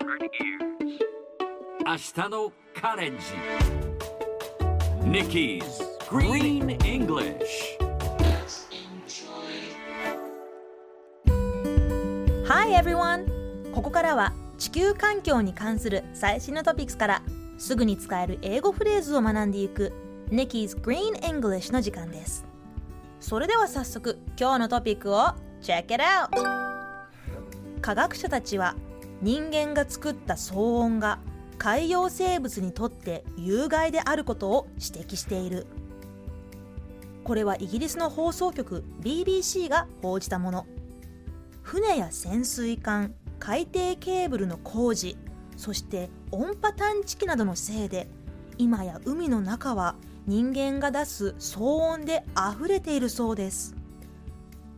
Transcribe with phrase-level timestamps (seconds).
[0.00, 3.24] 明日のカレンジ
[5.02, 5.62] Nikki's
[6.08, 7.36] Green English
[12.46, 13.72] Hi everyone!
[13.72, 17.22] ここからは地球環境に関する最新のトピックスから
[17.58, 19.92] すぐに使える英語フレーズを学んでいく
[20.30, 22.46] Nikki's Green English の時間です
[23.18, 26.28] それでは早速今日のトピックを Check it out!
[27.80, 28.76] 科学者たちは
[29.20, 31.18] 人間が作った騒音が
[31.58, 35.66] 海洋生物にとって有害であることを指摘している。
[37.24, 40.66] これはイギリスの放送局 BBC が報じたもの。
[41.62, 45.18] 船や潜水艦海底ケーブルの工事
[45.56, 48.08] そして音波探知機などのせいで
[48.56, 49.94] 今や海の中は
[50.26, 53.74] 人間が出す騒音で溢れているそうです。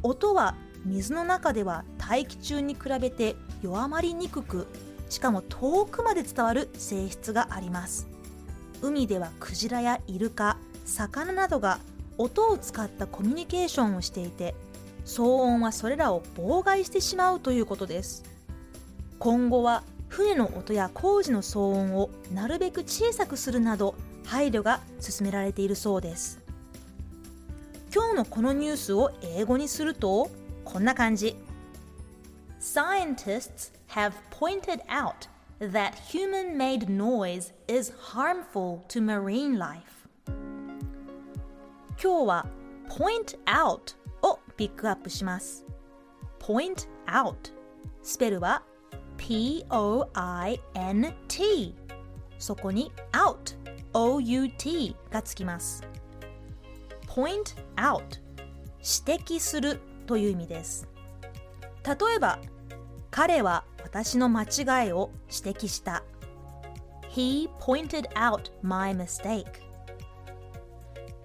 [0.03, 4.67] 音は水の中では大気中に比べて弱まりにくく
[5.09, 8.09] しかも遠くまで伝わる性質があります。
[8.81, 11.81] 海ではクジラやイルカ魚などが
[12.17, 14.55] 音を使ったコミュニケーションをしていて
[15.05, 18.25] 騒音はそれらを妨害してしまうということです。
[19.19, 26.41] 今後は船の音や工事の騒音をなるべく小さくするなど配慮が進められているそうです。
[27.95, 30.31] 今日のこのニュースを英語にすると
[30.73, 31.35] こんな感じ
[32.61, 35.27] Scientists have pointed out
[35.59, 40.07] that human-made noise is harmful to marine life
[42.01, 42.47] 今日は
[42.89, 45.65] point out をピックアップします
[46.39, 47.35] point out
[48.05, 48.63] スペルは
[49.17, 50.15] P-O-I-N-T
[52.39, 53.57] そこに out
[53.93, 55.83] O-U-T がつきます
[57.09, 58.21] point out
[58.79, 60.89] 指摘するという意味です
[61.87, 62.41] 例えば
[63.13, 66.03] 彼は私の間違いを指摘した
[67.09, 69.47] He pointed out my mistake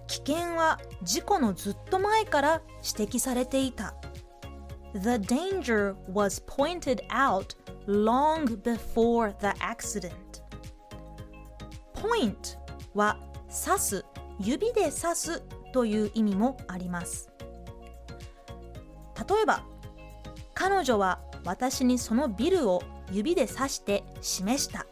[0.06, 3.96] 危険は事故のずっと前から指摘されていた
[4.94, 7.56] The danger was pointed out
[7.88, 10.12] long before the accident
[11.96, 12.60] point
[12.94, 13.18] は
[13.48, 14.06] 指す
[14.40, 15.42] 指で指す
[15.74, 17.35] という意味もあります
[19.16, 19.64] 例えば
[20.54, 22.82] 彼女は私にそのビルを
[23.12, 24.86] 指で指して示した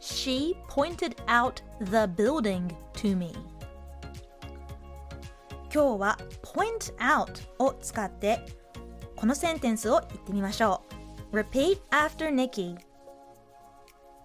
[0.00, 3.32] She pointed out the building to me
[5.72, 8.40] 今日は point out を使って
[9.16, 10.82] このセンテンスを言ってみましょ
[11.32, 12.76] う Repeat after Nikki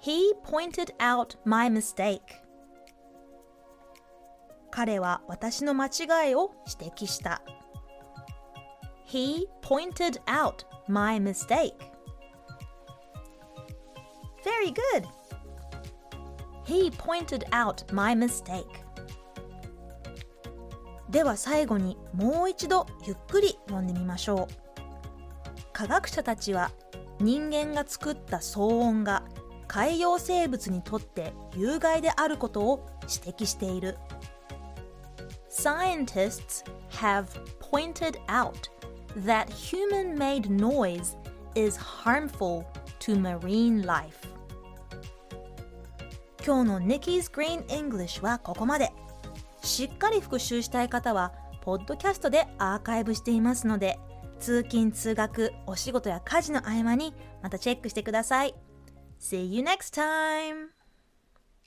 [0.02, 2.22] He pointed out my mistake
[4.72, 7.42] 彼は私の間違いを指摘した
[9.06, 11.74] He pointed out my mistake.
[14.44, 15.08] Very good.
[16.66, 18.66] He pointed out my mistake.
[21.10, 24.54] では最後にもう一度ゆっくり読んでみましょう。
[25.72, 26.72] 科学者たちは
[27.20, 29.24] 人間が作った騒音が
[29.68, 33.98] 海洋生物にとって有害であることを指摘している。
[35.50, 37.28] Scientists have
[37.60, 38.70] pointed out
[39.16, 41.16] that human made noise
[41.56, 42.66] is harmful
[43.00, 44.28] to marine life.
[46.46, 48.92] 今日の Nikki's Green English はここまで。
[49.64, 53.98] しっかり復習したい方は、ポッドキャストでアーカイブしていますので、
[54.40, 58.54] 通勤・通学、お仕事や家事の合間にまたチェックしてください。
[59.20, 60.75] See you next time!